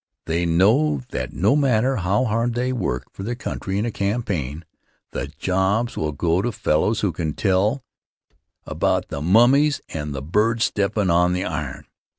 [0.25, 4.65] They know that no matter how hard they work for their country in a campaign,
[5.11, 7.83] the jobs will go to fellows who can tell
[8.65, 11.85] about the mummies and the bird steppin' on the iron.